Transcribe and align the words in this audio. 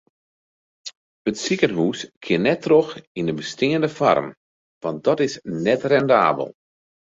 It 1.29 1.35
sikehûs 1.43 1.99
kin 2.23 2.41
net 2.45 2.59
troch 2.65 2.93
yn 3.19 3.27
de 3.27 3.33
besteande 3.39 3.89
foarm 3.97 4.27
want 4.81 5.03
dat 5.05 5.19
is 5.27 5.35
net 5.65 5.81
rendabel. 5.91 6.49